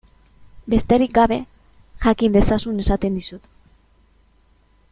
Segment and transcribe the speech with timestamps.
[0.73, 1.37] Besterik gabe,
[2.07, 3.49] jakin dezazun esaten dizut.